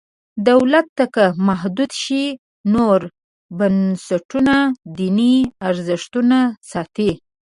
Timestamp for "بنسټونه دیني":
3.57-5.35